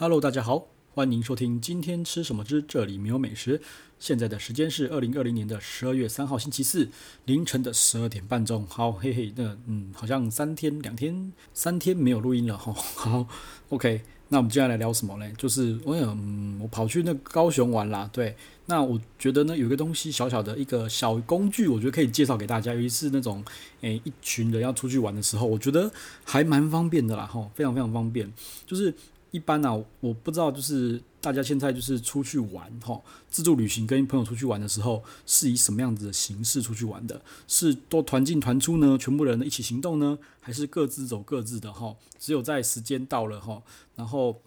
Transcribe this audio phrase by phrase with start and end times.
[0.00, 3.60] Hello，大家好，欢迎收听今天吃什么之这里没有美食。
[3.98, 6.88] 现在的时间是二零二零年的十二月三号星期四
[7.26, 8.66] 凌晨的十二点半钟。
[8.66, 12.72] 好，嘿嘿，那嗯，好像三天两天三天没有录音了哈。
[12.72, 13.26] 好
[13.68, 15.30] ，OK，那我们接下来聊什么呢？
[15.36, 18.08] 就是我想，嗯，我跑去那高雄玩啦。
[18.10, 22.72] 对，那我觉得呢，有一个东西小小的一个小工具，我觉得可以介绍给大家。
[22.72, 23.44] 尤其是那种
[23.82, 25.92] 诶一群人要出去玩的时候，我觉得
[26.24, 28.32] 还蛮方便的啦，哈，非常非常方便，
[28.66, 28.94] 就是。
[29.30, 33.00] 一般呢、啊，我不知道，就是大家现在就是出去玩哈，
[33.30, 37.20] 自助旅行跟朋友出去玩的时候，是以什么样子的形式出去玩的？
[37.46, 38.98] 是都团进团出呢？
[38.98, 40.18] 全部人一起行动呢？
[40.40, 41.94] 还是各自走各自的哈？
[42.18, 43.62] 只有在时间到了哈，
[43.94, 44.40] 然后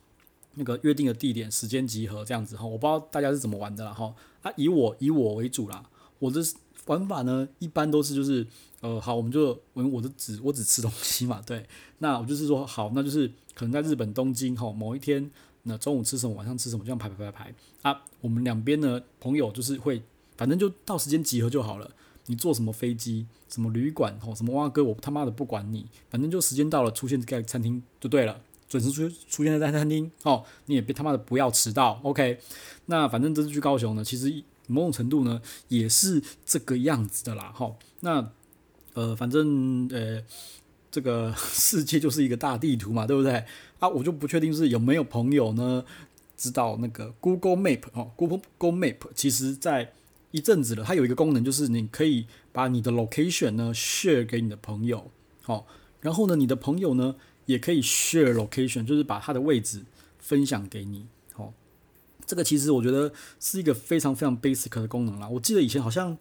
[0.56, 2.66] 那个约定的地点、时间集合这样子哈？
[2.66, 4.14] 我不知道大家是怎么玩的啦哈。
[4.42, 5.84] 啊，以我以我为主啦，
[6.20, 6.42] 我的
[6.88, 8.46] 玩法呢，一般都是就是。
[8.84, 11.66] 呃，好，我们就我我的只我只吃东西嘛，对，
[12.00, 15.30] 那我就是说好，那就是可能在日本东京吼，某一天，
[15.64, 20.02] 那中午吃什么，晚上吃什么，这样排排排排啊，我们两边呢朋友就是会，
[20.38, 21.92] 反正就到时间集合就好了。
[22.28, 32.40] 你坐什么飞机，什么旅馆吼，什么哇哥，我他妈的不管你，反正就时间到了，出现在餐厅就对了，准时出出现在餐厅哦，你也别他妈的不要迟到，OK？
[32.86, 38.32] 那反正这次去高雄呢，其实某种程度呢也是这个样子的啦，吼，那。
[38.96, 40.22] 呃，反正呃，
[40.94, 43.44] 这个世界就是一个大地图嘛，对不对？
[43.80, 45.84] 啊，我就不确定是有没有朋友呢
[46.38, 49.92] 知道那个 Google Map 哦，Google Map 其实在
[50.30, 55.10] 一阵子了，它有一个功能，就是你可以把你的 location 呢 share 给你的朋友，
[55.42, 55.66] 好，
[56.02, 57.16] 然后呢，你的朋友呢
[57.48, 59.84] 也可以 share location，就是把他的位置
[60.20, 61.52] 分享给你，好，
[62.28, 65.28] 这个其实我觉得是一个非常非常 basic 的功能啦。
[65.28, 66.16] 我记得以前好像。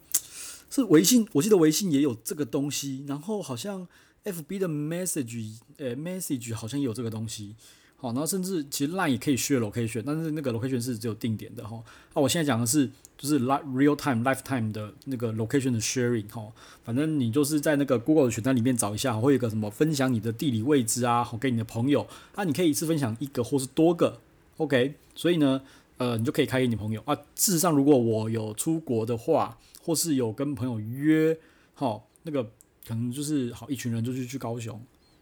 [0.69, 3.87] 是微信，我记得微信也有这个东西，然后好像
[4.25, 7.55] FB 的 message，呃，message 好像也有这个东西，
[7.97, 11.83] 好，然后甚至其实 Line 也可以 share location，但是那个 location 是只有定点的哈。
[12.13, 16.51] 啊，我现在讲的是就是 live real time lifetime 的那个 location 的 sharing 哈，
[16.83, 24.19] 反正你就是在那个 Google 的选单里面找一下，会有个什么分享你的地理位置啊，好给你的朋友啊，你可以一次分享一个或是多个
[24.57, 25.61] ，OK，所以呢，
[25.97, 27.15] 呃，你就可以开给你朋友啊。
[27.35, 31.37] 事实上，如果我有出国的话，或是有跟朋友约，
[31.73, 32.51] 好，那个
[32.87, 34.81] 可能就是好一群人就是去高雄，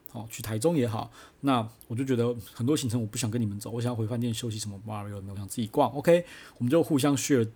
[0.10, 1.12] 好去台中也好，
[1.42, 6.26] 那我就觉得很多行程我不想跟你们走，我想要回饭店休息什么嘛，有没有想自己逛？OK，
[6.58, 7.48] 我们就互相 share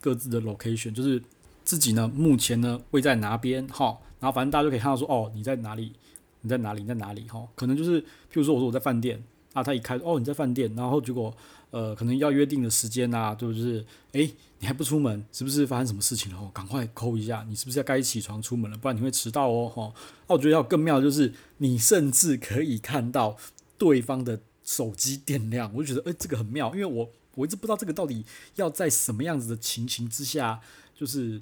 [0.00, 1.22] 各自的 location，就是
[1.64, 5.92] 自己呢目前呢位在哪边，哈，然后反正大家就可以看到说哦你在哪里，
[6.40, 9.22] 你在哪里，你在哪里，哈，可能就是譬如说我说我在饭店。
[9.52, 11.34] 啊，他一开哦，你在饭店，然后结果
[11.70, 16.38] 呃，可能要约定的时间啊，就是诶，你还不出门，是不是发生什么事情了？
[16.38, 18.76] 哦，赶快扣一下，你是不是要该起床出门了？
[18.76, 19.92] 不然你会迟到哦，哈。
[20.28, 23.36] 那我觉得要更妙就是，你甚至可以看到
[23.76, 28.24] 对方的手机电量，我就觉得诶，这个很妙，因为我我一直不知道这个到底
[28.56, 30.60] 要在什么样子的情形之下，
[30.94, 31.40] 就是。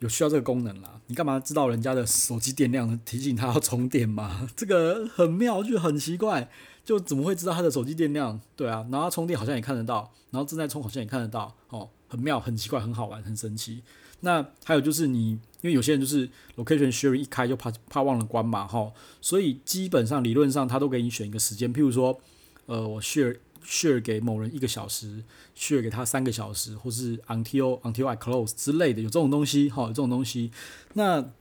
[0.00, 4.46] 有需要这个功能啦，你干嘛知道人家的手机电量，提醒他要充电吗？
[4.54, 6.50] 这个很妙，就很奇怪，
[6.86, 8.40] 就怎么会知道他的手机电量？
[8.56, 13.82] 对啊，然后充电好像也看得到，然后正在充好像也看得到，哦，很妙，很奇怪，很好玩，很神奇。
[14.20, 16.26] 那还有就是你，因为有些人就是
[16.56, 22.18] location sharing 一开就怕怕忘了关嘛，哈，所以基本上理论上他都给你选一个时间，譬如说，
[22.64, 23.36] 呃，我 share。
[23.68, 25.24] share 给某人一个小时
[25.58, 30.52] ，share 给他三个小时，或是 until until I close 之类的，有这种东西，哈，有这种东西。
[30.92, 31.32] 那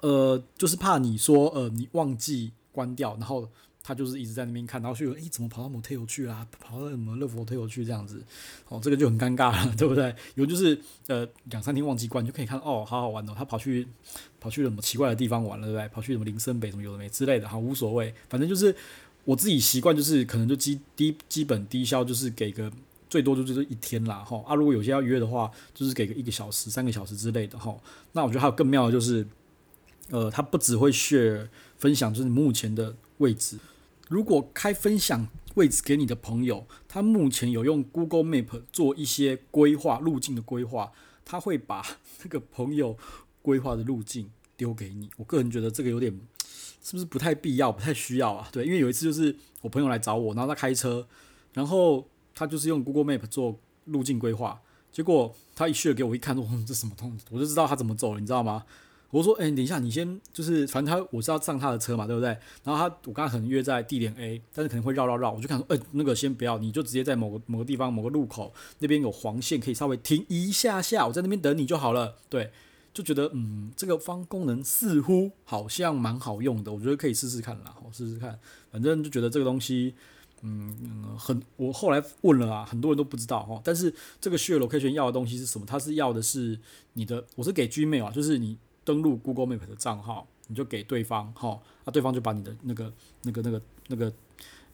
[0.00, 3.48] 呃，就是怕你说呃，你忘记关掉，然后
[3.86, 6.44] 他就是一直在那边看，然后就诶，怎么跑到 motel 去啦？
[6.58, 8.20] 跑到什么乐福 motel 去这样子？
[8.68, 10.12] 哦，这个就很尴尬了， 对不对？
[10.34, 10.76] 有就是
[11.06, 13.86] 呃，两三天忘记关，就可以看哦，好好玩哦，他跑去
[14.40, 15.88] 跑去什么奇怪的地方玩了，对不对？
[15.90, 18.74] 跑去什么林森北什么有的没之类的，好无所谓，反正就是。
[19.26, 22.70] 我自己习惯就是可能就基低基本低消就是给个
[23.10, 27.76] 最多就就是一天啦哈啊，如果有些要约的话，就是给个一个小时、三个小时之类的哈。
[28.12, 29.26] 那我觉得还有更妙的就是，
[30.10, 33.58] 呃，他不只会 share 分享，就是目前的位置。
[34.08, 40.92] 如果开分享位置给你的朋友，他目前有用 Google Map 做一些规划路径的规划，
[41.24, 41.84] 他会把
[42.22, 42.96] 那个朋友
[43.42, 45.10] 规划的路径丢给你。
[45.16, 46.18] 我个人觉得这个有点。
[46.82, 48.48] 是不是不太必要，不太需要啊？
[48.52, 51.04] 对，因为有一次就是我朋友来找我，然后他开车，
[51.52, 54.60] 然后他就是用 Google Map 做路径规划，
[54.92, 58.64] 结果他一 share 给我一看，说、这什么东西，我就知道他怎么走了，你知道吗？
[59.16, 62.28] 我说，哎、等一下，你先就是，反正他我是要上他的车嘛，对不对？
[62.64, 72.50] 然后他我刚刚可能约在地点 A，但是可能会绕绕绕，我就看说，哎、那个先不要，你就直接在某个某个地方某个路口那边有黄线，可以稍微停一下下，我在那边等你就好了，对。
[72.92, 78.38] 就觉得嗯，这个方功能似乎好像蛮好用的，我觉得可以试试看啦，我试试看。
[78.72, 79.94] 反正就觉得这个东西，
[80.40, 83.60] 嗯，很我后来问了啊，很多人都不知道哈。
[83.62, 85.66] 但是这个 share location 要的东西是什么？
[85.66, 86.58] 它是要的是
[86.94, 92.90] 你的，我是给 Gmail 啊，就是你登录 Google Map 的账号，你就给对方哈，那对方就把你的那个
[93.24, 94.10] 那个那个那个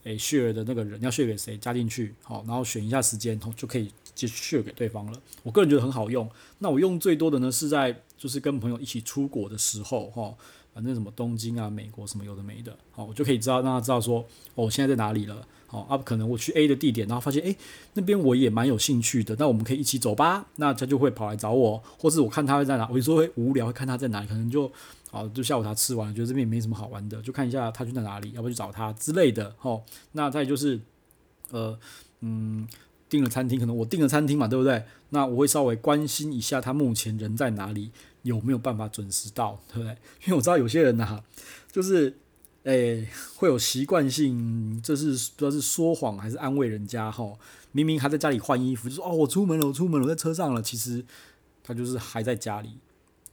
[0.03, 5.21] 诶 share 的那个人要 share 给谁加进去，好，然后选一下时间，就可以就 share 给对方了。
[5.41, 6.29] 我个人觉得很好用。
[6.59, 10.33] 那我用最多的呢是在就是跟朋友一起出国的时候哈。
[10.73, 14.21] 反正什么东京啊、美国什么有的没的，好，我就可以知道让他知道说，
[14.55, 17.57] 哦，我现在在哪里了，好啊，可能我去 A 的地点，然后发现，诶，
[17.95, 20.45] 那边我也蛮有兴趣的，那我们可以一起走吧。
[20.57, 24.71] 那他就会跑来找我，或是我看他会在哪，我有时候会无聊会看他在哪里，可能就，
[25.09, 29.81] 好，就下午茶吃完，觉得这边也没什么好玩的，就看一下他去在哪里，要不去找他之类的，哦，
[30.11, 30.79] 那再就是，
[31.49, 31.75] 呃，
[32.21, 32.67] 嗯，
[33.09, 34.83] 订了餐厅，可能我订了餐厅嘛，对不对？
[35.09, 37.91] 那我会稍微关心一下他目前人在哪里。
[38.23, 39.91] 有没有办法准时到，对不对？
[40.23, 41.21] 因为我知道有些人呐、
[41.69, 42.17] 就是，
[42.63, 47.33] 诶、会有习惯性，这是不知道是说谎还是安慰人家哈。
[47.71, 50.61] 明明还在家里换衣服，就说哦，我出门了，我出门了，我在车上了。
[50.61, 51.03] 其实
[51.63, 52.69] 他就是还在家里，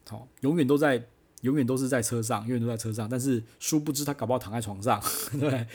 [0.09, 1.05] 好，永远都在，
[1.43, 3.09] 永远都是在车上，永远都在车上。
[3.09, 5.03] 但是殊不知他搞不好躺在床上，
[5.39, 5.67] 对，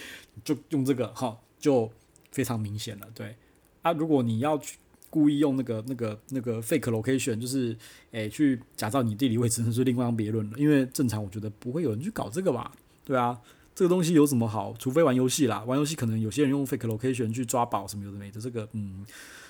[0.43, 1.91] 就用这个哈，就
[2.31, 3.07] 非常明显了。
[3.15, 3.35] 对，
[3.81, 4.77] 啊，如果你要去。
[5.07, 7.73] 故意用那个、那个、那个 fake location，就是
[8.11, 10.57] 诶、去假造你地理位置，那是另当别论了。
[10.59, 12.69] 因为正常我觉得不会有人去搞这个吧？
[13.05, 13.39] 对啊，
[13.73, 14.73] 这个东西有什么好？
[14.77, 18.41] 除非玩游戏啦，玩游戏可能有些人用 fake location 去抓宝什么有的没的。
[18.41, 19.05] 这个嗯，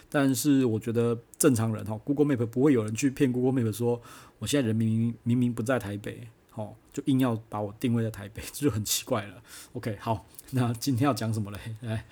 [0.10, 4.02] 但是我觉得正常人哈，Google Map 不会有人去骗 Google Map 说
[4.40, 9.42] 我现在人明明明明不在台北，哦就硬要把我定位在台北， 这就很奇怪了。
[9.74, 11.60] OK，好，那今天要讲什么嘞？
[11.82, 12.06] 来。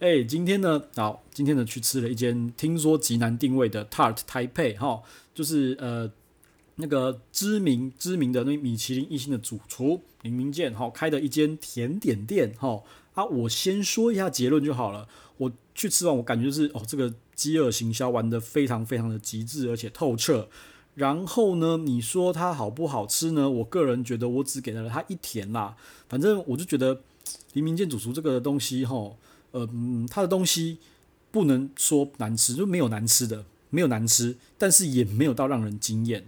[0.00, 5.02] 诶、今天呢，好，今天呢去吃了一间听说极难定位的 Tart Taipei 哈，
[5.34, 6.08] 就是呃
[6.80, 12.82] 那个知名知名的那米其林一星的主厨林明健哈开的一间甜点店哈
[13.14, 15.08] 啊，我先说一下结论就好了。
[15.36, 20.48] 我去吃完，我感觉就是哦，这个饥饿行销玩得非常非常的极致而且透彻。
[20.94, 23.48] 然后呢，你说它好不好吃呢？
[23.48, 25.76] 我个人觉得我只给了它一甜啦。
[26.08, 27.02] 反正我就觉得
[27.52, 29.12] 林明健主厨这个东西哈。
[29.50, 30.76] 呃嗯，他的东西
[31.30, 36.26] 不能说难吃，就没有难吃的，没有难吃，但是也没有到让人惊艳。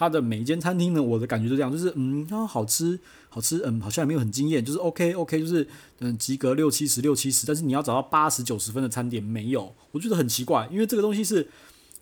[0.00, 2.98] 他的每一间餐厅呢，我的感觉就这样，就是嗯，它好吃，
[3.28, 5.68] 好吃，嗯，好像也没有很惊艳，就是 OK OK，就是
[5.98, 11.42] 嗯及格六七十六七十，但是你要找到八十九十分的餐点没有，我觉得很奇怪，因为这个东西是，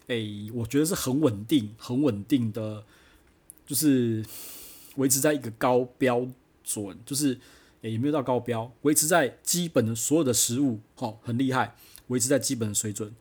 [0.06, 2.84] 哎、欸，我觉得是很稳定，很稳定的，
[3.66, 4.24] 就是
[4.94, 6.24] 维持在一个高标
[6.62, 7.40] 准，就是。
[7.80, 11.76] 也没有到高标，维持在基本的所有的食物，好，很厉害，
[12.08, 13.14] 维持在基本的水准，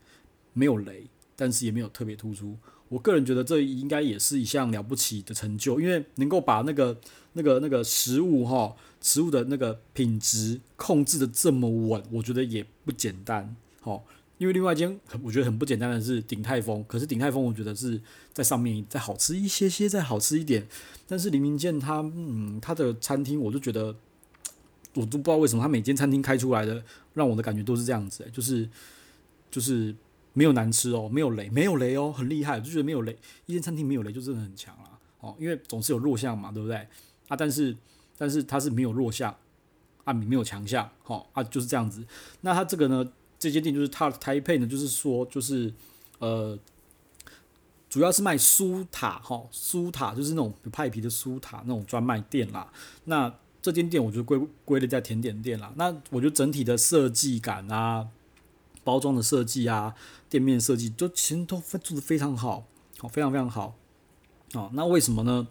[0.53, 2.57] 没有雷，但是也没有特别突出。
[2.89, 6.97] 我个人觉得这应该也是一项了不起的成就，因为能够把那个、
[7.33, 14.05] 那个、那个食物哈，食物的那个品质控制的这么稳，我觉得也不简单，好。
[14.37, 17.99] 因为另外一间我觉得很不简单的是鼎泰丰，可是鼎泰丰我觉得是
[18.33, 20.67] 在上面再好吃一些些，再好吃一点。
[21.07, 23.95] 但是林明健他，嗯，他的餐厅我就觉得。
[24.93, 26.83] 我都不知道为什么他每间餐厅开出来的，
[27.13, 28.67] 让我的感觉都是这样子，就是
[29.51, 29.93] 就是
[30.37, 33.17] 没有难吃哦，没有雷，没有雷哦，很厉害，我就觉得没有雷，
[33.47, 36.77] 一间餐厅没有雷就真的很强了哦，因为总是有弱项嘛，对不对
[37.27, 37.35] 啊？
[37.35, 37.75] 但是
[38.19, 39.35] 但是它是没有弱项
[40.03, 42.05] 啊，没有强项，好啊，就是这样子。
[42.41, 45.73] 那它这个呢，这间店就是它台配呢，就是说就是
[46.19, 46.55] 呃，
[47.89, 52.71] 主要是卖苏塔哈，苏塔就是那种派皮的苏塔那种专卖店啦，
[53.05, 53.33] 那。
[53.59, 55.73] 这间店我觉得归归类在甜点店啦。
[55.75, 58.07] 那我觉得整体的设计感啊，
[58.87, 59.93] 包装的设计啊，
[60.29, 62.65] 店面设计都其实都做得非常好，
[62.99, 63.75] 好，非常非常好。
[64.53, 65.45] 啊，那为什么呢？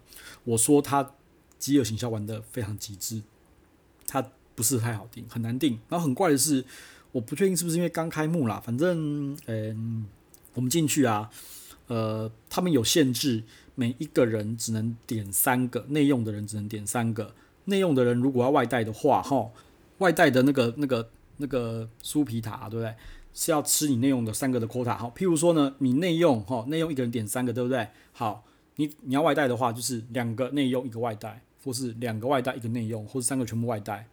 [0.44, 1.12] 我说它
[1.58, 3.20] 饥饿行销玩得非常极致，
[4.06, 5.78] 它不是太好订，很难订。
[5.90, 6.64] 然后很怪的是，
[7.12, 10.06] 我不确定是不是因为刚开幕啦，反正嗯，
[10.54, 11.28] 我们进去啊，
[11.88, 17.34] 呃，他们有限制，每一个人只能点三个，内用的人只能点三个。
[17.66, 19.50] 内用的人如果要外带的话，哈，
[19.98, 22.94] 外带的那个、那个、那个酥皮塔，对不对？
[23.38, 27.86] 是要吃你内用的三个的 quota，好，譬如说呢，你内用，哈，内用一个人点三个，对不对？
[28.12, 28.42] 好，
[28.76, 34.08] 你你要外带的话，就是两个内用一个外带，或是两个外带一个内用，或是三个全部外带。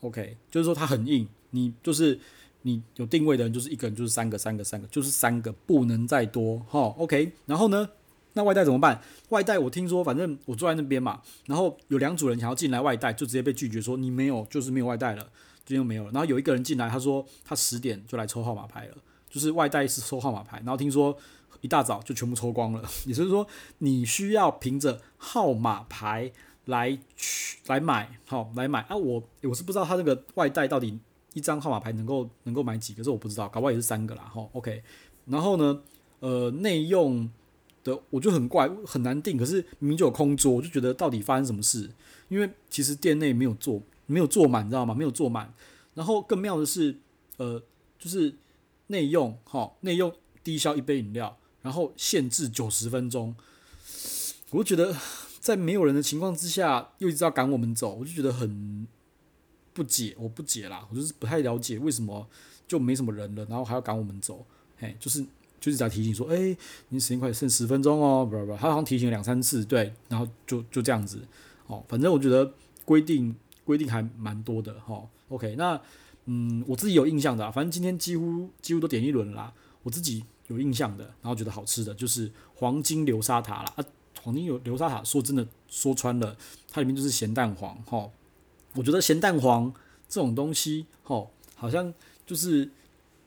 [0.00, 2.18] OK，就是说它很硬，你就是
[2.62, 6.94] 你有定位的人，就是一个人就是三个、三个、三个，就是三个，不能再多，哈。
[6.96, 7.88] OK，然后呢？
[8.34, 8.98] 那外带怎么办？
[9.28, 15.28] 外带我听说，反正我坐在那边嘛，然后有两组人想要进来外带，就直接被拒绝说你没有，就是没有外带了，
[15.72, 16.10] 今天没有了。
[16.12, 18.96] 然后有一个人进来，他说他十点就来抽号码牌了，
[19.30, 21.16] 就是外带是抽号码牌，然后听说
[21.62, 22.82] 一大早就全部抽光了。
[23.06, 23.46] 也就是说，
[23.78, 26.30] 你需要凭着号码牌
[26.66, 28.94] 来去来买，好来买啊！
[28.94, 30.98] 我我是不知道他这个外带到底
[31.32, 33.02] 一张号码牌能够能够买几个？
[33.02, 34.30] 这我不知道，搞不好也是三个啦。
[34.30, 34.82] 吼，OK。
[35.24, 35.80] 然后呢，
[36.20, 37.30] 呃，内用
[37.82, 39.38] 的我就很怪，很难定。
[39.38, 41.90] 可是明明就有空桌，我就觉得到底发生什么事？
[42.28, 44.94] 因为其实店内没有坐，没有坐满，你知道吗？
[44.94, 45.52] 没有坐满。
[45.94, 46.96] 然后更妙的是，
[47.36, 47.62] 呃，
[47.98, 48.34] 就是
[48.86, 50.10] 内用，哈，内用
[50.42, 53.34] 低消一杯饮料，然后限制九十分钟。
[54.50, 54.96] 我就觉得
[55.38, 58.86] 在没有人的情况之下，又一直要赶我们走，我就觉得很
[59.74, 62.26] 不解，我不解啦，我就是不太了解为什么
[62.66, 64.46] 就没什么人了，然后还要赶我们走。
[64.78, 65.22] 嘿，就是
[65.60, 66.56] 就是在提醒说，哎、
[66.88, 71.20] 你时间快剩十分钟哦，不不，他好像提醒两三次，对，然后就就这样子，
[71.66, 72.54] 哦，反正我觉得
[72.86, 73.36] 规定。
[73.64, 75.80] 规定还蛮多的哈，OK，那
[76.24, 79.52] 嗯，我自己有印象的，反正今天几乎几乎都点一轮啦。
[79.82, 83.72] 我自己有印象的，然后觉得好吃的就是黄金流沙塔啦。
[83.76, 83.84] 啊，
[84.22, 86.36] 黄金流流沙塔，说真的，说穿了，
[86.70, 88.08] 它里面就是咸蛋黄哈。
[88.74, 89.72] 我觉得咸蛋黄
[90.08, 91.26] 这种东西哈，
[91.56, 91.92] 好像
[92.24, 92.70] 就是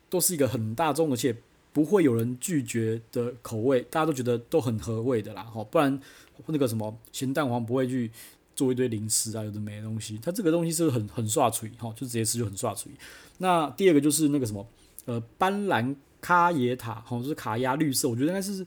[0.10, 1.36] 都是一个很大众，而且
[1.74, 5.63] 不会有人拒绝的口味，大家都觉得都很合味的啦哈。
[5.65, 6.00] 不然
[6.48, 8.10] 那个什么咸蛋黄不会去。
[8.55, 12.91] 做一堆零食啊，有的没的东西，它这个东西是很很刷嘴哈，就直接吃就很刷嘴。
[13.39, 14.65] 那第二个就是那个什么，
[15.03, 18.65] 呃，斑斓卡椰塔，哈，就是卡鸭绿色，我觉得应该是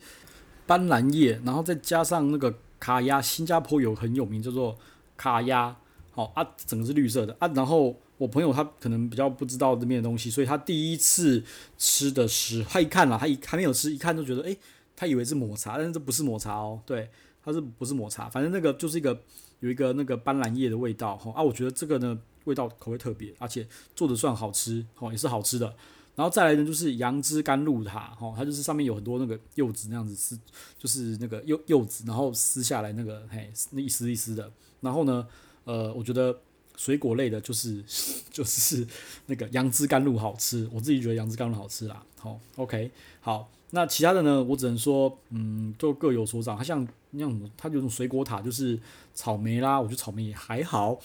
[0.67, 4.79] 斑斓叶，然后再加上那个卡鸭，新加坡有很有名叫做
[5.17, 5.75] 卡鸭，
[6.11, 7.49] 好啊，整个是绿色的啊。
[7.55, 11.43] 然后我朋友他可能比较不知道这边的东西，所以他第一次
[11.79, 14.59] 吃的时候，他一看了，他一还没有吃，一看就觉得，诶、
[14.95, 17.09] 他以为是抹茶，但是这不是抹茶哦，对，
[17.43, 18.29] 它是不是抹茶？
[18.29, 19.19] 反正那个就是一个。
[19.61, 25.75] 有一个那个斑斓叶的味道哈啊，我觉得这个呢味道口味特别，而且做的算好吃哈，也是好吃的。
[26.15, 30.39] 然后再来呢就是杨枝甘露塔哈，它就是上面有很多那个柚子那样子撕，
[30.79, 34.51] 就是那个柚柚子，然后撕下来那个嘿那一丝一丝的。
[34.81, 35.27] 然后呢，
[35.65, 36.37] 呃，我觉得
[36.77, 37.85] 水果类的就是
[38.31, 38.87] 就是
[39.27, 42.05] 那个杨枝甘露好吃，我自己觉得杨枝甘露好吃啦。
[42.17, 43.49] 好，OK，好。
[43.71, 44.43] 那其他的呢？
[44.43, 46.57] 我只能说，嗯，都各有所长。
[46.57, 48.79] 它像那种，它有种水果塔，就是
[49.13, 50.99] 草莓啦，我觉得草莓也还好。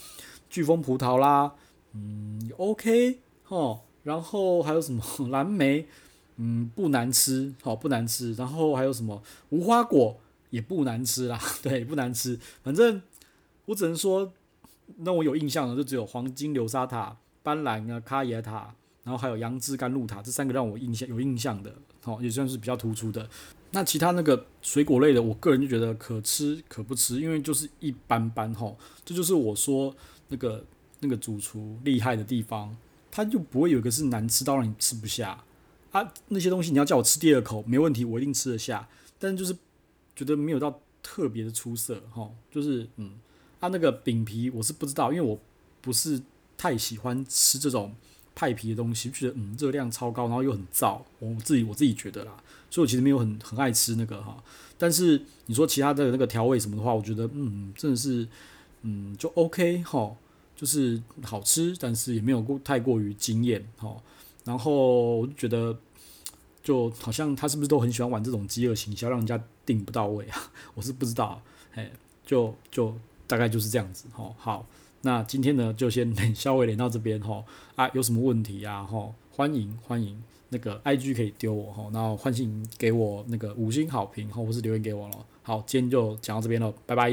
[0.48, 1.52] 巨峰葡萄啦，
[1.92, 3.18] 嗯，OK
[3.48, 3.80] 哦。
[4.02, 5.86] 然后还有什么 蓝莓，
[6.36, 8.32] 嗯，不难吃，好不难吃。
[8.34, 10.18] 然后还有什么无花果
[10.48, 12.38] 也不难吃啦， 对，不难吃。
[12.62, 13.02] 反正
[13.66, 14.32] 我只能说，
[14.98, 18.74] 那我有印象的就只有黄金流沙塔、斑斓啊、卡椰塔。
[19.04, 21.72] 然后还有杨枝甘露塔，这三个让我印象有印象的，
[22.04, 23.28] 哦，也算是比较突出的。
[23.72, 29.94] 那其他那个水果类的，我个人就觉得可吃可不吃，因为就是一般般，哈，这就是我说
[30.28, 30.64] 那个
[31.00, 32.74] 那个主厨厉害的地方，
[33.10, 35.44] 他就不会有一个是难吃到让你吃不下
[35.90, 36.12] 啊。
[36.28, 39.54] 那些东西你要叫我吃第二口，没问题，我一定吃得下，但是就是
[40.16, 43.12] 觉得没有到特别的出色，哈，就是嗯，
[43.60, 45.38] 啊那个饼皮我是不知道，因为我
[45.82, 46.22] 不是
[46.56, 47.94] 太喜欢吃这种。
[48.34, 52.36] 派皮的东西，觉得嗯热量超高，然后又很燥，我自己我自己觉得啦，
[52.68, 54.42] 所以我其实没有很很爱吃那个哈。
[54.76, 58.26] 但是你说其他的那个调味什么的话，我觉得嗯真的是
[58.82, 60.16] 嗯就 OK 哈，
[60.56, 63.96] 就是好吃，但是也没有过太过于惊艳哈。
[64.44, 65.78] 然后我就觉得
[66.62, 70.50] 就好像他是不是都很喜欢玩这种饥饿行销，让人家订不到位啊？
[70.74, 71.40] 我是不知道，
[71.74, 71.90] 哎，
[72.26, 72.94] 就就
[73.26, 74.34] 大概就是这样子哈。
[74.36, 74.66] 好。
[75.04, 77.44] 那今天呢，就先连 稍微连到这边吼
[77.76, 85.24] 啊，有什么问题啊吼，欢迎欢迎那个 IG 可以丢我吼，然后欢迎给我那个五星好评或是留言给我咯。
[85.42, 87.10] 好，今天就讲到这边了，拜拜。